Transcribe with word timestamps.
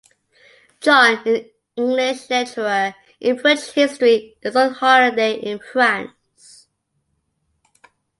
John, 0.79 1.21
an 1.27 1.45
English 1.75 2.27
lecturer 2.31 2.95
in 3.19 3.37
French 3.37 3.69
history, 3.73 4.35
is 4.41 4.55
on 4.55 4.73
holiday 4.73 5.35
in 5.39 5.59
France. 5.59 6.65